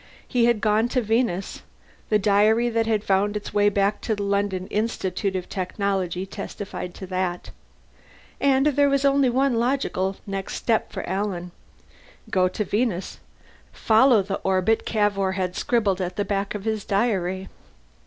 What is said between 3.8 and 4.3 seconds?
to the